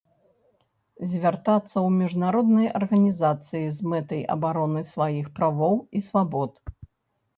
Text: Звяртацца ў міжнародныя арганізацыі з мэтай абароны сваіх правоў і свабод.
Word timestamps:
Звяртацца 1.11 1.71
ў 1.71 1.89
міжнародныя 1.99 2.73
арганізацыі 2.81 3.67
з 3.77 3.93
мэтай 3.95 4.21
абароны 4.37 4.81
сваіх 4.93 5.25
правоў 5.41 5.75
і 6.01 6.03
свабод. 6.11 6.53